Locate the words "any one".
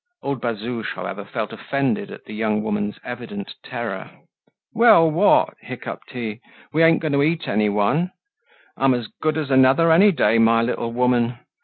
7.47-8.11